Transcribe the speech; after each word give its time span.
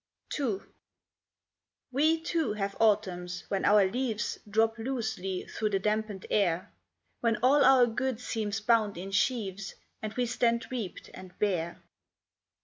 TO. 0.29 0.63
We, 1.91 2.19
too, 2.23 2.53
have 2.53 2.75
autumns, 2.79 3.43
when 3.49 3.63
our 3.65 3.85
leaves 3.85 4.39
Drop 4.49 4.79
loosely 4.79 5.45
through 5.45 5.69
the 5.69 5.77
dampened 5.79 6.25
air, 6.31 6.73
When 7.19 7.35
all 7.43 7.63
our 7.63 7.85
good 7.85 8.19
seems 8.19 8.59
bound 8.61 8.97
in 8.97 9.11
sheaves, 9.11 9.75
And 10.01 10.11
we 10.15 10.25
stand 10.25 10.65
reaped 10.71 11.11
and 11.13 11.37
bare. 11.37 11.83